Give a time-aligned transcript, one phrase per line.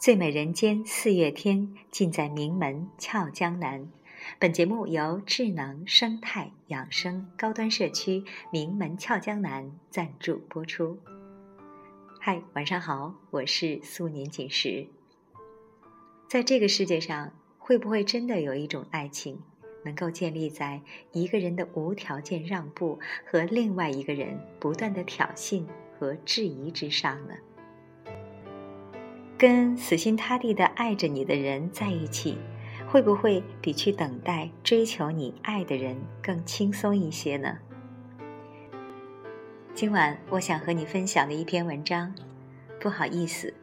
[0.00, 3.86] 最美人间四月天，尽在名门俏江南。
[4.38, 10.98] 本节目由智能生态养生高端社区名门俏江南赞助播出。
[12.18, 14.86] 嗨，晚上好，我是素年锦时。
[16.30, 19.38] 在这个世界上，会不会真的有一种爱情，
[19.84, 20.80] 能够建立在
[21.12, 25.62] 一个人的无条件让步和另外一个人不断的挑衅
[25.98, 27.34] 和质疑之上呢？
[29.40, 32.36] 跟死心塌地的爱着你的人在一起，
[32.86, 37.56] 会不会比去等待追求你爱的人更轻松一些呢？
[39.72, 42.14] 今晚我想和你分享的一篇文章，
[42.78, 43.54] 不好意思，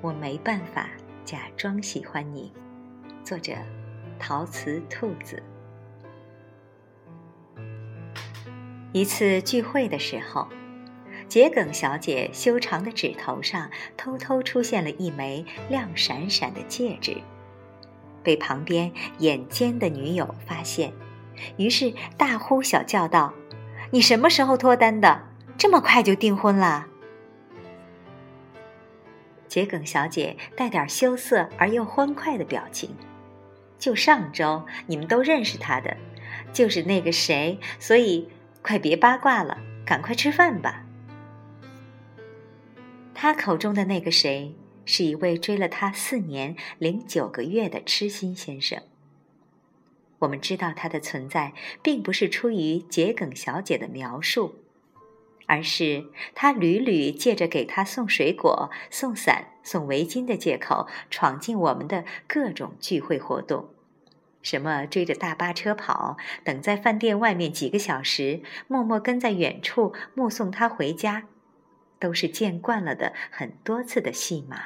[0.00, 0.88] 我没办法
[1.22, 2.50] 假装喜欢你。
[3.22, 3.52] 作者：
[4.18, 5.42] 陶瓷兔子。
[8.90, 10.48] 一次聚会的时候。
[11.28, 17.16] 桔梗小姐修长的指头上偷偷出现了一枚亮闪闪的戒指，
[18.22, 20.92] 被旁边眼尖的女友发现，
[21.56, 23.34] 于是大呼小叫道
[23.90, 25.22] ：“你什么时候脱单的？
[25.58, 26.86] 这么快就订婚了？”
[29.48, 32.90] 桔梗小姐带点羞涩而又欢快的表情
[33.78, 35.96] ：“就上周，你们都认识他的，
[36.52, 38.28] 就是那个谁，所以
[38.62, 40.84] 快别八卦了，赶快吃饭吧。”
[43.26, 48.80] 他口中的那个谁，是一位追了他四年零九个月的痴心先生。
[50.20, 51.52] 我们知道他的存在，
[51.82, 54.60] 并不是出于桔梗小姐的描述，
[55.46, 56.04] 而是
[56.36, 63.70] 他屡屡借着给他送水果、送伞、送围巾的借口，闯进我们的各种聚会活动，
[64.40, 71.24] 什么追着大巴车跑，等在饭店外面几个小时，默默跟在远处目送他回家。
[71.98, 74.58] 都是见惯了的很多次的戏码。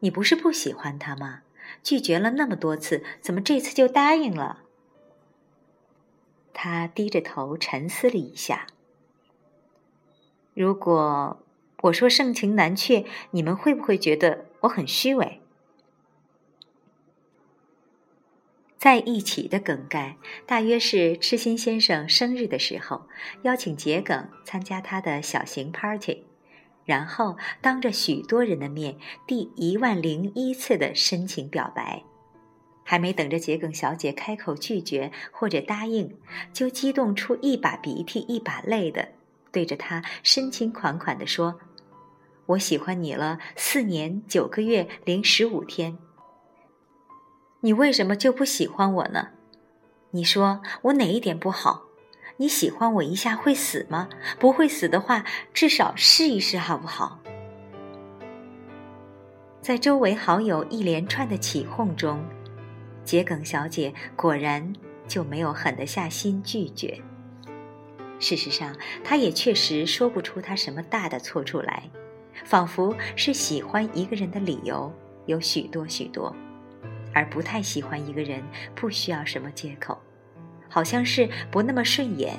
[0.00, 1.42] 你不是不喜欢他吗？
[1.82, 4.60] 拒绝了那么多次，怎么这次就答应了？
[6.52, 8.66] 他低着头沉思了一下。
[10.54, 11.42] 如果
[11.82, 15.40] 我说盛情难却，你们会不会觉得我很虚伪？
[18.86, 20.16] 在一起的梗概，
[20.46, 23.02] 大约是痴心先生生日的时候，
[23.42, 26.22] 邀请桔梗参加他的小型 party，
[26.84, 32.04] 然后当着许多人的面，第一万零一次的深情表白，
[32.84, 36.16] 还没等着桔梗小姐开口拒绝或者答应，
[36.52, 39.08] 就激动出一把鼻涕一把泪的，
[39.50, 41.58] 对着他深情款款地说
[42.46, 45.98] ：“我喜欢你了四年九个月零十五天。”
[47.66, 49.30] 你为什么就不喜欢我呢？
[50.12, 51.82] 你说我哪一点不好？
[52.36, 54.08] 你喜欢我一下会死吗？
[54.38, 57.18] 不会死的话，至少试一试好不好？
[59.60, 62.24] 在周围好友一连串的起哄中，
[63.04, 64.72] 桔梗小姐果然
[65.08, 67.02] 就没有狠得下心拒绝。
[68.20, 71.90] 事实上，她也确实说不出她什么大的错处来，
[72.44, 74.94] 仿佛是喜欢一个人的理由
[75.26, 76.32] 有许多许多。
[77.16, 78.42] 而不太喜欢一个人，
[78.74, 79.98] 不需要什么借口，
[80.68, 82.38] 好像是不那么顺眼，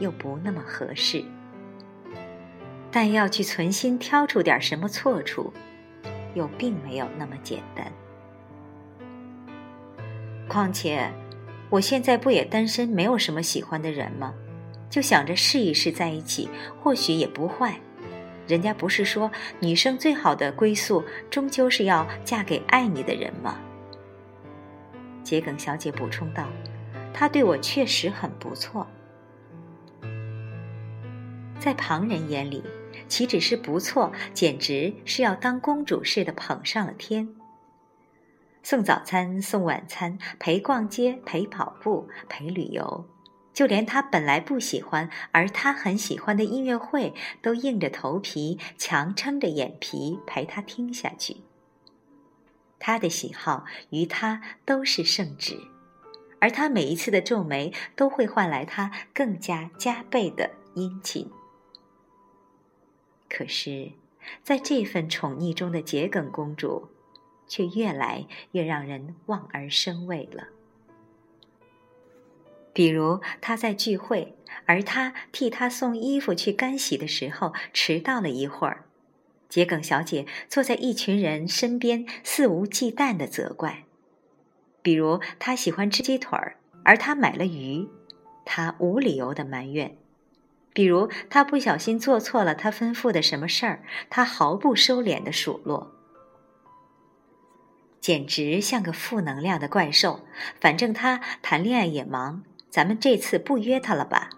[0.00, 1.24] 又不那么合适。
[2.90, 5.52] 但要去存心挑出点什么错处，
[6.34, 7.86] 又并没有那么简单。
[10.48, 11.08] 况且，
[11.70, 14.34] 我现在不也单身，没有什么喜欢的人吗？
[14.90, 16.48] 就想着试一试在一起，
[16.82, 17.78] 或许也不坏。
[18.48, 23.56] 人家不是说女生最好的归宿，终究是要嫁给爱你的人吗？
[25.26, 26.46] 桔梗小姐补充道
[27.12, 28.86] ：“他对我确实很不错，
[31.58, 32.62] 在旁人眼里，
[33.08, 37.28] 岂止是不错，简直是要当公主似的捧上了天。
[38.62, 43.04] 送早餐，送晚餐，陪逛街，陪跑步，陪旅游，
[43.52, 47.12] 就连他本来不喜欢而他很喜欢的音乐会，
[47.42, 51.38] 都硬着头皮，强撑着眼皮陪他听下去。”
[52.78, 55.58] 他的喜好与他都是圣旨，
[56.38, 61.30] 而他每一次的皱眉都会换来他更加加倍的殷勤。
[63.28, 63.92] 可是，
[64.42, 66.88] 在这份宠溺中的桔梗公主，
[67.48, 70.48] 却越来越让人望而生畏了。
[72.72, 74.36] 比如，他在聚会，
[74.66, 78.85] 而他替他送衣服去干洗的时候，迟到了一会儿。
[79.48, 83.84] 桔梗小姐坐在一群人身边，肆无忌惮的责怪。
[84.82, 87.88] 比如，她喜欢吃鸡腿儿，而他买了鱼，
[88.44, 89.92] 她无理由的埋怨；
[90.72, 95.92] 比如，她不小心做错了他吩咐的什么事儿，她毫不收敛的数落。
[98.00, 100.20] 简直像个负能量的怪兽。
[100.60, 104.30] 反正他谈恋爱也忙，咱们这次不约他了吧？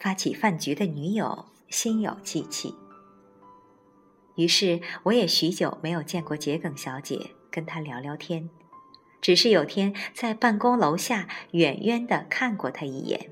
[0.00, 2.74] 发起饭局的女友心有戚戚。
[4.40, 8.48] 于是我也许久没有见过桔梗小姐，跟她聊聊天。
[9.20, 13.28] 只是有天在办公楼下远远的看过她一眼。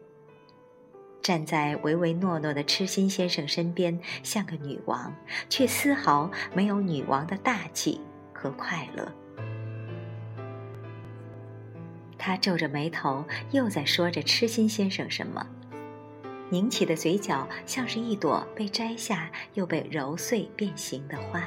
[1.23, 5.15] 站在唯唯诺诺的痴心先生身边，像个女王，
[5.49, 7.99] 却丝毫没有女王的大气
[8.35, 9.11] 和快乐。
[12.19, 15.47] 他皱着眉头，又在说着痴心先生什么。
[16.51, 21.43] 拧起的嘴角像是一朵被摘下又被揉碎变形的花。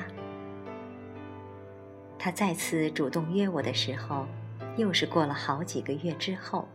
[2.20, 4.28] 他再次主动约我的时候，
[4.78, 6.68] 又是过了好几个月之后。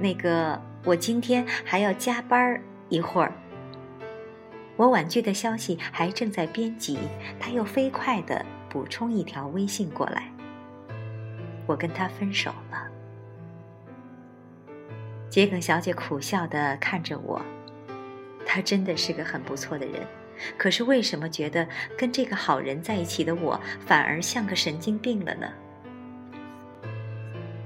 [0.00, 3.32] 那个，我今天还要加班一会儿。
[4.76, 6.98] 我婉拒的消息还正在编辑，
[7.38, 10.32] 他又飞快的补充一条微信过来
[11.64, 12.52] ：“我跟他分手。”
[15.34, 17.44] 桔梗小姐苦笑的看着我，
[18.46, 20.06] 他真的是个很不错的人，
[20.56, 21.66] 可是为什么觉得
[21.98, 25.50] 跟这个好人在一起的我反而像个神经病了呢？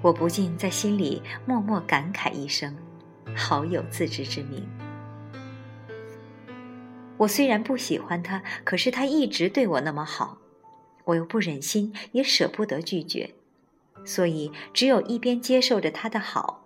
[0.00, 2.75] 我不禁在心里默默感慨一声
[3.37, 4.67] ：“好有自知之明。”
[7.19, 10.38] 我虽然不喜欢他，可是他一直对我那么好，
[11.05, 13.35] 我又不忍心也舍不得拒绝，
[14.06, 16.58] 所以只有一边接受着他的好。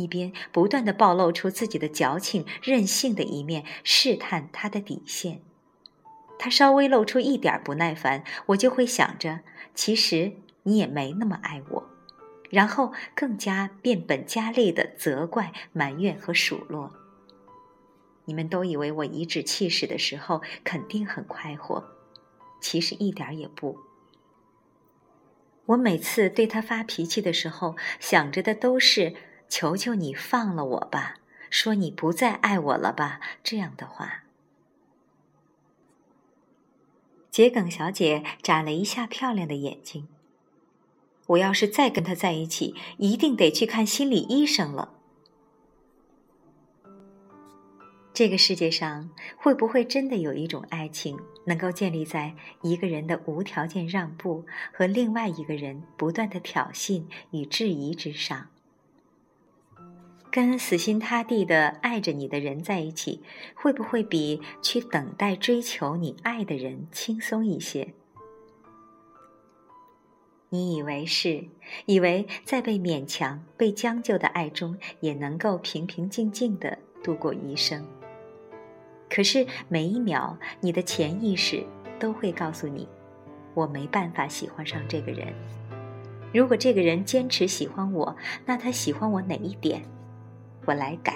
[0.00, 5.42] 一边不断的暴露出自己的矫情任性的一面，试探他的底线。
[6.38, 9.40] 他稍微露出一点不耐烦，我就会想着，
[9.74, 10.32] 其实
[10.62, 11.90] 你也没那么爱我，
[12.48, 16.92] 然后更加变本加厉的责怪、埋怨和数落。
[18.24, 21.84] 你们都以为我颐指气使的时候肯定很快活，
[22.60, 23.78] 其实一点也不。
[25.66, 29.14] 我每次对他发脾气的时候，想着的都是。
[29.50, 31.16] 求求你放了我吧，
[31.50, 33.20] 说你不再爱我了吧？
[33.42, 34.22] 这样的话，
[37.32, 40.06] 桔梗小姐眨了一下漂亮的眼睛。
[41.26, 44.94] 我要是再跟他在一起，一定得去看心理医生了。
[48.14, 58.49] 这个世界上会不会真的有一种爱情，能够建立在一个人的无条件让步和另外一个人不断的挑衅与质疑之上？
[60.30, 63.22] 跟死心塌地的爱着你的人在一起，
[63.54, 67.94] 会不会比去等待追求你爱的人轻松一些？
[70.50, 71.44] 你以为是，
[71.86, 77.84] 以为在被勉强、被将就的爱中，也能够平平静静的度过一生。
[79.08, 81.64] 可是每一秒，你的潜意识
[81.98, 82.88] 都会告诉你：
[83.54, 85.32] 我没办法喜欢上这个人。
[86.32, 88.16] 如果这个人坚持喜欢我，
[88.46, 89.82] 那他喜欢我哪一点？
[90.64, 91.14] 我来改。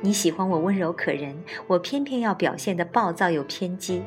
[0.00, 1.34] 你喜欢我温柔可人，
[1.66, 4.02] 我偏偏要表现的暴躁又偏激；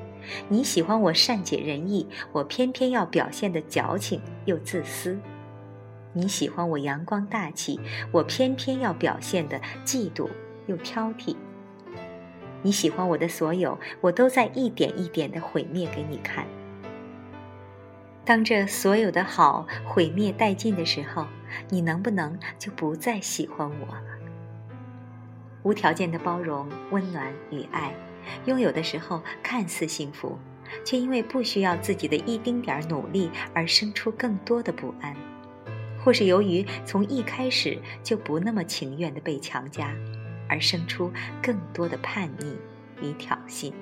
[0.47, 5.17] 你喜欢我善解人意，我偏偏要表现的矫情又自私；
[6.13, 7.79] 你喜欢我阳光大气，
[8.11, 10.29] 我偏偏要表现的嫉妒
[10.67, 11.35] 又挑剔。
[12.61, 16.45] 你喜欢我的所有，我都在一点一点的毁灭给你看。
[18.25, 21.25] 当这所有的好毁灭殆尽的时候，
[21.69, 24.17] 你能不能就不再喜欢我了？
[25.63, 27.93] 无条件的包容、温暖与爱，
[28.45, 30.37] 拥有的时候看似幸福，
[30.85, 35.15] 却因为不需要自己的一丁点儿努力而生出更多的不安，
[36.03, 39.93] 或是由于从一开始就不那么情愿的被强加，
[40.47, 41.11] 而生出
[41.41, 42.55] 更多的叛逆
[43.01, 43.73] 与挑衅。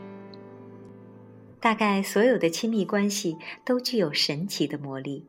[1.59, 5.25] 大概所有的亲密关系都具有神奇的魔力，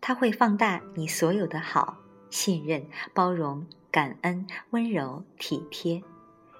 [0.00, 1.98] 它会放大你所有的好、
[2.30, 6.02] 信任、包容、感恩、温柔、体贴，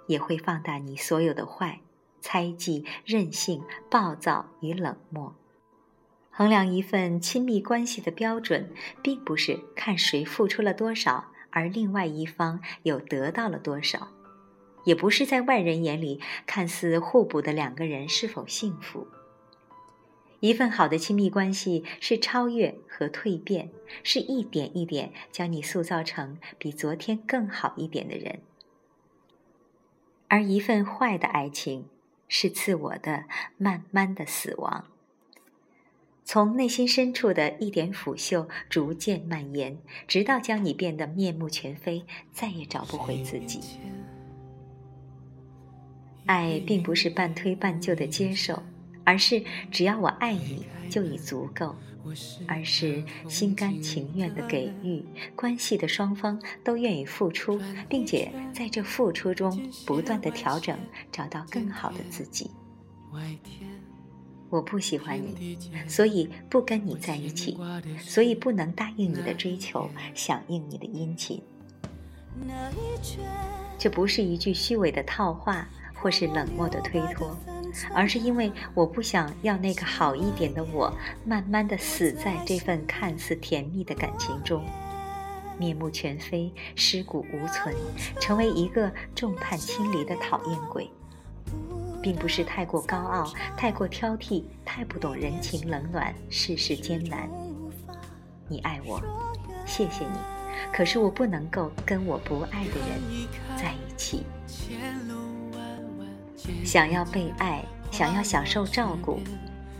[0.06, 1.80] 也会放大你所有的坏、
[2.20, 5.34] 猜忌、任性、暴躁与冷漠。
[6.30, 14.08] 衡量一份亲密关系的标准，并不是看谁付出了多少，而另外一方又得到了多少。
[14.84, 19.06] 也不是在外人眼里看似互补的两个人是否幸福。
[20.40, 23.70] 一份好的亲密关系是超越和蜕变，
[24.02, 28.40] 是一点一点将你塑造成比昨天更好一点的人。
[30.28, 31.86] 而一份坏的爱情
[32.28, 33.24] 是自我的
[33.58, 34.86] 慢慢的死亡，
[36.24, 43.60] 从内心深处的一点腐朽逐渐蔓延，直到将你变得面目全非，再也找不回自己。
[46.26, 48.62] 爱并不是半推半就的接受，
[49.04, 51.74] 而是只要我爱你就已足够，
[52.46, 55.04] 而是心甘情愿的给予，
[55.36, 60.78] 关系的双方都愿意付出，并且在这付出中不断的调整，
[61.12, 62.50] 找到更好的自己。
[64.48, 67.56] 我不喜欢你，所以不跟你在一起，
[68.00, 71.40] 所以不能答应你的追求，响应你的殷勤。
[73.78, 75.68] 这不是一句虚伪的套话，
[76.00, 77.36] 或是冷漠的推脱，
[77.94, 80.92] 而是因为我不想要那个好一点的我，
[81.24, 84.64] 慢慢的死在这份看似甜蜜的感情中，
[85.58, 87.74] 面目全非，尸骨无存，
[88.20, 90.90] 成为一个众叛亲离的讨厌鬼。
[92.02, 97.28] 并不是太过高傲，太过挑剔，太不懂人情冷暖，世事艰难。
[98.48, 98.98] 你爱我，
[99.66, 100.16] 谢谢你。
[100.72, 104.24] 可是我不能够跟我不爱的人在一起。
[106.64, 109.20] 想要被爱，想要享受照顾、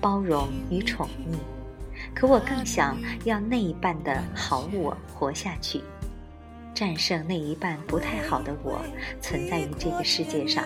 [0.00, 1.36] 包容与宠溺，
[2.14, 5.82] 可我更想要那一半的好我活下去，
[6.74, 8.80] 战胜那一半不太好的我，
[9.20, 10.64] 存在于这个世界上。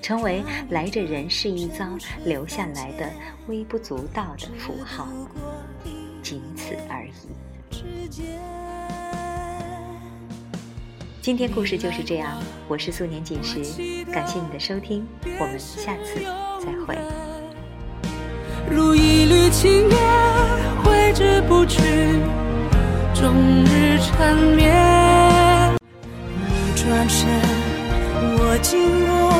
[0.00, 1.84] 成为来这人世一遭
[2.24, 3.10] 留下来的
[3.48, 5.08] 微不足道的符号，
[6.22, 8.67] 仅此而已。
[11.28, 13.56] 今天故事就是这样，我是素年锦时，
[14.10, 15.06] 感谢你的收听，
[15.38, 16.22] 我们下次
[16.58, 16.96] 再会。
[18.70, 19.98] 如一缕青烟，
[20.82, 21.82] 挥之不去，
[23.12, 23.34] 终
[23.66, 25.76] 日缠绵。
[26.32, 27.28] 你转身，
[28.38, 29.30] 我经过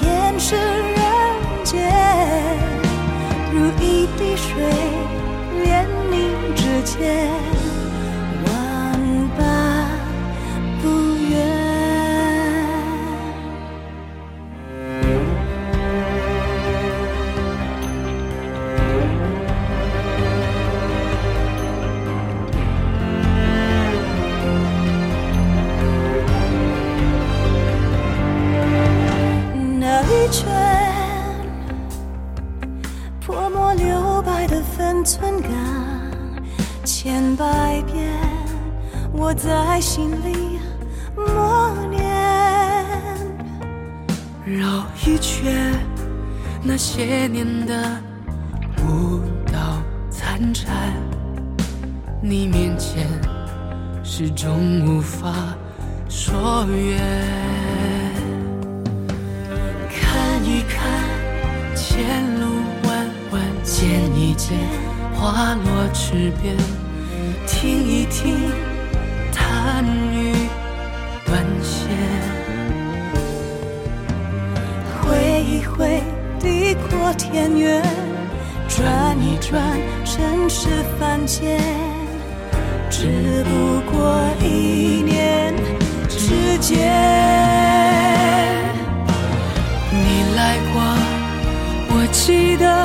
[0.00, 0.36] 便。
[0.40, 1.88] 是人间，
[3.54, 4.58] 如一滴水，
[5.62, 7.55] 连你指尖。
[45.06, 45.72] 绕一圈，
[46.64, 48.02] 那些年的
[48.82, 49.20] 舞
[49.52, 50.92] 蹈残蝉，
[52.20, 53.06] 你面前
[54.02, 55.32] 始终无法
[56.08, 57.00] 说远。
[59.88, 60.82] 看一看
[61.76, 62.46] 前路
[62.88, 64.58] 弯弯，见一见。
[65.14, 66.56] 花落池边，
[67.46, 68.36] 听一听
[69.32, 69.84] 弹
[77.06, 77.82] 地阔天远，
[78.66, 79.62] 转一转
[80.04, 80.66] 尘世
[80.98, 81.60] 凡间，
[82.90, 85.54] 只不过一念
[86.08, 86.78] 之间。
[89.92, 90.82] 你来过，
[91.90, 92.84] 我记得。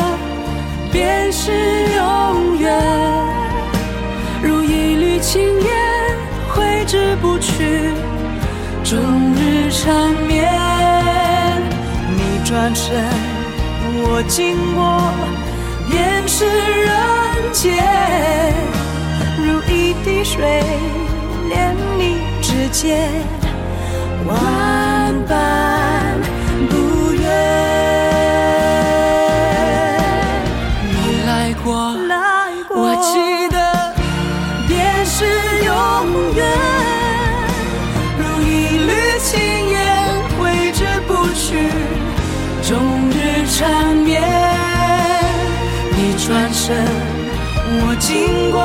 [0.92, 1.51] 便是
[1.96, 2.70] 永远，
[4.44, 5.72] 如一缕青烟，
[6.54, 7.94] 挥之不去，
[8.84, 9.00] 终
[9.34, 10.51] 日缠绵。
[12.13, 13.06] 你转身，
[14.03, 15.00] 我经过，
[15.89, 16.91] 便是人
[17.53, 17.72] 间，
[19.38, 20.63] 如一滴水，
[21.50, 23.10] 连你指尖，
[24.27, 24.34] 万
[25.27, 26.00] 般
[43.62, 44.20] 缠绵，
[45.96, 46.84] 你转身，
[47.70, 48.60] 我经过，